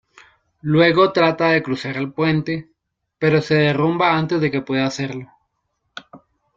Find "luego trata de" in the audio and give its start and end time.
0.63-1.61